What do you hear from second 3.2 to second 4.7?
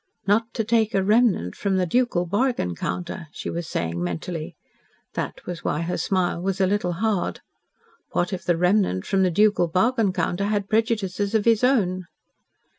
she was saying mentally.